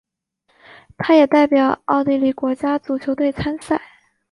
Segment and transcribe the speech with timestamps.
[0.97, 3.79] 他也代表奥地利国家足球队参赛。